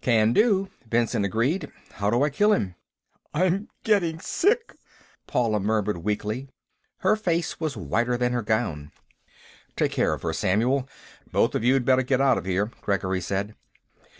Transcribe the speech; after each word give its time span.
"Can 0.00 0.32
do," 0.32 0.68
Benson 0.84 1.24
agreed. 1.24 1.70
"How 1.92 2.10
do 2.10 2.24
I 2.24 2.28
kill 2.28 2.52
him?" 2.52 2.74
"I'm 3.32 3.68
getting 3.84 4.18
sick!" 4.18 4.74
Paula 5.28 5.60
murmured 5.60 5.98
weakly. 5.98 6.48
Her 7.02 7.14
face 7.14 7.60
was 7.60 7.76
whiter 7.76 8.16
than 8.16 8.32
her 8.32 8.42
gown. 8.42 8.90
"Take 9.76 9.92
care 9.92 10.12
of 10.12 10.22
her, 10.22 10.32
Samuel. 10.32 10.88
Both 11.30 11.54
of 11.54 11.62
you'd 11.62 11.84
better 11.84 12.02
get 12.02 12.20
out 12.20 12.36
of 12.36 12.46
here," 12.46 12.72
Gregory 12.82 13.20
said. 13.20 13.54